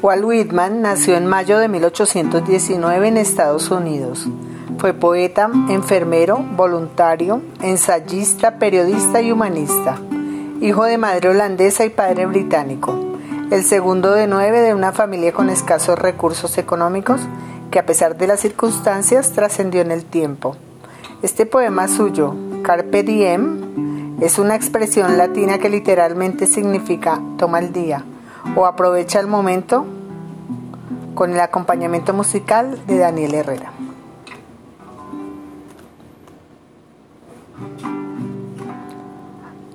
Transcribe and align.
Walt 0.00 0.22
Whitman 0.22 0.80
nació 0.80 1.16
en 1.16 1.26
mayo 1.26 1.58
de 1.58 1.66
1819 1.66 3.08
en 3.08 3.16
Estados 3.16 3.68
Unidos. 3.72 4.28
Fue 4.78 4.94
poeta, 4.94 5.50
enfermero, 5.68 6.38
voluntario, 6.38 7.42
ensayista, 7.62 8.60
periodista 8.60 9.20
y 9.20 9.32
humanista. 9.32 9.98
Hijo 10.60 10.84
de 10.84 10.98
madre 10.98 11.30
holandesa 11.30 11.84
y 11.84 11.88
padre 11.88 12.26
británico. 12.26 12.94
El 13.50 13.64
segundo 13.64 14.12
de 14.12 14.28
nueve 14.28 14.60
de 14.60 14.72
una 14.72 14.92
familia 14.92 15.32
con 15.32 15.50
escasos 15.50 15.98
recursos 15.98 16.58
económicos 16.58 17.20
que 17.72 17.80
a 17.80 17.86
pesar 17.86 18.16
de 18.16 18.28
las 18.28 18.38
circunstancias 18.38 19.32
trascendió 19.32 19.80
en 19.80 19.90
el 19.90 20.04
tiempo. 20.04 20.54
Este 21.22 21.44
poema 21.44 21.88
suyo, 21.88 22.36
Carpe 22.62 23.02
Diem, 23.02 24.20
es 24.20 24.38
una 24.38 24.54
expresión 24.54 25.18
latina 25.18 25.58
que 25.58 25.68
literalmente 25.68 26.46
significa 26.46 27.20
toma 27.36 27.58
el 27.58 27.72
día 27.72 28.04
o 28.56 28.66
aprovecha 28.66 29.20
el 29.20 29.26
momento 29.26 29.86
con 31.14 31.32
el 31.32 31.40
acompañamiento 31.40 32.14
musical 32.14 32.78
de 32.86 32.98
Daniel 32.98 33.34
Herrera. 33.34 33.72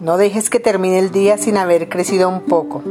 No 0.00 0.16
dejes 0.16 0.48
que 0.48 0.58
termine 0.58 0.98
el 0.98 1.10
día 1.10 1.38
sin 1.38 1.56
haber 1.56 1.88
crecido 1.88 2.28
un 2.28 2.42
poco, 2.42 2.82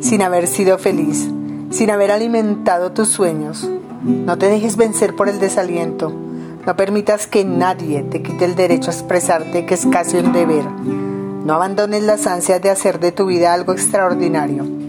sin 0.00 0.22
haber 0.22 0.46
sido 0.46 0.78
feliz, 0.78 1.28
sin 1.70 1.90
haber 1.90 2.10
alimentado 2.10 2.92
tus 2.92 3.08
sueños. 3.08 3.68
No 4.02 4.38
te 4.38 4.48
dejes 4.48 4.76
vencer 4.76 5.14
por 5.14 5.28
el 5.28 5.40
desaliento. 5.40 6.12
No 6.66 6.76
permitas 6.76 7.26
que 7.26 7.44
nadie 7.44 8.02
te 8.02 8.22
quite 8.22 8.44
el 8.44 8.54
derecho 8.54 8.90
a 8.90 8.94
expresarte 8.94 9.66
que 9.66 9.74
es 9.74 9.86
casi 9.86 10.16
un 10.16 10.32
deber. 10.32 10.64
No 10.64 11.54
abandones 11.54 12.02
las 12.02 12.26
ansias 12.26 12.62
de 12.62 12.70
hacer 12.70 12.98
de 13.00 13.12
tu 13.12 13.26
vida 13.26 13.52
algo 13.52 13.72
extraordinario. 13.72 14.87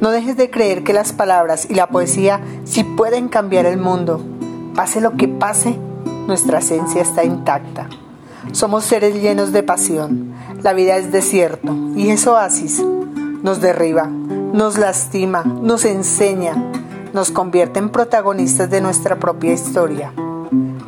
No 0.00 0.10
dejes 0.10 0.36
de 0.36 0.48
creer 0.48 0.84
que 0.84 0.92
las 0.92 1.12
palabras 1.12 1.66
y 1.68 1.74
la 1.74 1.88
poesía 1.88 2.40
sí 2.64 2.84
pueden 2.84 3.28
cambiar 3.28 3.66
el 3.66 3.78
mundo. 3.78 4.20
Pase 4.76 5.00
lo 5.00 5.16
que 5.16 5.26
pase, 5.26 5.76
nuestra 6.28 6.60
esencia 6.60 7.02
está 7.02 7.24
intacta. 7.24 7.88
Somos 8.52 8.84
seres 8.84 9.20
llenos 9.20 9.50
de 9.50 9.64
pasión. 9.64 10.34
La 10.62 10.72
vida 10.72 10.96
es 10.98 11.10
desierto 11.10 11.74
y 11.96 12.10
es 12.10 12.28
oasis. 12.28 12.80
Nos 13.42 13.60
derriba, 13.60 14.06
nos 14.06 14.78
lastima, 14.78 15.42
nos 15.42 15.84
enseña, 15.84 16.54
nos 17.12 17.32
convierte 17.32 17.80
en 17.80 17.90
protagonistas 17.90 18.70
de 18.70 18.80
nuestra 18.80 19.18
propia 19.18 19.52
historia. 19.52 20.12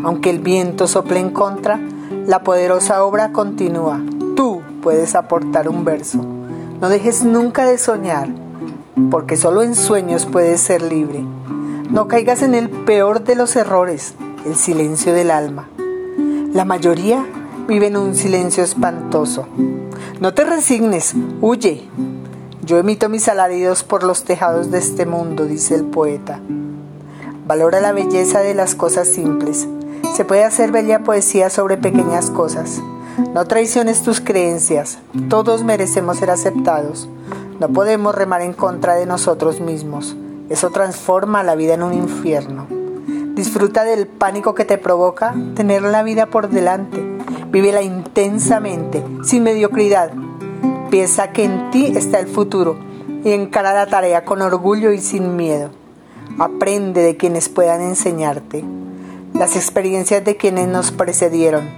Aunque 0.05 0.31
el 0.31 0.39
viento 0.39 0.87
sople 0.87 1.19
en 1.19 1.31
contra, 1.31 1.81
la 2.27 2.45
poderosa 2.45 3.03
obra 3.03 3.33
continúa. 3.33 4.01
Tú 4.37 4.63
puedes 4.83 5.17
aportar 5.17 5.69
un 5.69 5.85
verso. 5.85 6.25
No 6.81 6.89
dejes 6.89 7.25
nunca 7.25 7.65
de 7.67 7.77
soñar 7.77 8.29
porque 9.09 9.37
solo 9.37 9.63
en 9.63 9.75
sueños 9.75 10.27
puedes 10.27 10.61
ser 10.61 10.83
libre. 10.83 11.25
No 11.91 12.09
caigas 12.09 12.43
en 12.43 12.55
el 12.55 12.69
peor 12.69 13.25
de 13.25 13.35
los 13.35 13.57
errores, 13.57 14.15
el 14.45 14.57
silencio 14.57 15.13
del 15.13 15.31
alma. 15.31 15.69
La 16.53 16.65
mayoría 16.65 17.25
vive 17.69 17.87
en 17.87 17.97
un 17.97 18.15
silencio 18.15 18.65
espantoso. 18.65 19.47
No 20.21 20.35
te 20.35 20.45
resignes, 20.45 21.15
huye. 21.41 21.89
Yo 22.63 22.79
emito 22.79 23.09
mis 23.09 23.29
alaridos 23.29 23.83
por 23.83 24.03
los 24.03 24.25
tejados 24.25 24.71
de 24.71 24.79
este 24.79 25.07
mundo, 25.07 25.47
dice 25.47 25.75
el 25.75 25.85
poeta. 25.85 26.41
Valora 27.47 27.81
la 27.81 27.93
belleza 27.93 28.41
de 28.41 28.55
las 28.55 28.75
cosas 28.75 29.09
simples. 29.09 29.67
Se 30.15 30.25
puede 30.25 30.45
hacer 30.45 30.73
bella 30.73 31.01
poesía 31.01 31.51
sobre 31.51 31.77
pequeñas 31.77 32.31
cosas. 32.31 32.81
No 33.35 33.45
traiciones 33.45 34.03
tus 34.03 34.21
creencias. 34.21 34.99
Todos 35.29 35.65
merecemos 35.65 36.19
ser 36.19 36.31
aceptados. 36.31 37.09
No 37.61 37.69
podemos 37.69 38.15
remar 38.15 38.41
en 38.41 38.55
contra 38.55 38.95
de 38.95 39.05
nosotros 39.05 39.61
mismos. 39.61 40.17
Eso 40.49 40.71
transforma 40.71 41.43
la 41.43 41.57
vida 41.57 41.75
en 41.75 41.83
un 41.83 41.93
infierno. 41.93 42.67
Disfruta 43.35 43.85
del 43.85 44.07
pánico 44.07 44.55
que 44.55 44.65
te 44.65 44.79
provoca 44.79 45.35
tener 45.55 45.83
la 45.83 46.03
vida 46.03 46.25
por 46.25 46.49
delante. 46.49 47.05
Vívela 47.51 47.83
intensamente, 47.83 49.05
sin 49.25 49.43
mediocridad. 49.43 50.11
Piensa 50.89 51.33
que 51.33 51.45
en 51.45 51.71
ti 51.71 51.93
está 51.95 52.19
el 52.19 52.29
futuro 52.29 52.79
y 53.25 53.33
encara 53.33 53.75
la 53.75 53.87
tarea 53.87 54.25
con 54.25 54.41
orgullo 54.41 54.93
y 54.93 54.99
sin 54.99 55.37
miedo. 55.37 55.69
Aprende 56.39 57.03
de 57.03 57.19
quienes 57.19 57.51
puedan 57.51 57.83
enseñarte. 57.83 58.65
Las 59.35 59.55
experiencias 59.55 60.25
de 60.25 60.39
quienes 60.39 60.67
nos 60.67 60.93
precedieron, 60.93 61.69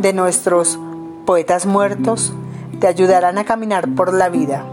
de 0.00 0.12
nuestros 0.12 0.80
poetas 1.26 1.64
muertos, 1.64 2.32
te 2.80 2.88
ayudarán 2.88 3.38
a 3.38 3.44
caminar 3.44 3.88
por 3.94 4.12
la 4.12 4.30
vida 4.30 4.64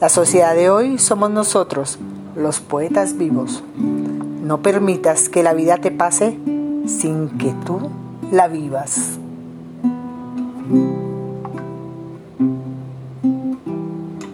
la 0.00 0.08
sociedad 0.08 0.54
de 0.54 0.70
hoy 0.70 0.98
somos 0.98 1.30
nosotros, 1.30 1.98
los 2.34 2.60
poetas 2.60 3.18
vivos. 3.18 3.62
No 3.76 4.62
permitas 4.62 5.28
que 5.28 5.42
la 5.42 5.52
vida 5.52 5.76
te 5.76 5.90
pase 5.90 6.38
sin 6.86 7.28
que 7.36 7.52
tú 7.66 7.90
la 8.32 8.48
vivas. 8.48 9.18